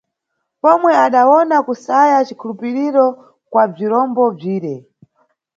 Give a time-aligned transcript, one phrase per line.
[0.61, 3.05] Pomwe adawona kusaya cikhuupiriro
[3.51, 4.73] kwa bzirombo bzire.